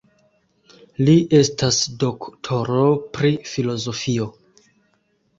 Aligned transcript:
Li 1.09 1.13
estas 1.39 1.77
doktoro 2.03 2.85
pri 3.19 3.31
filozofio. 3.49 4.27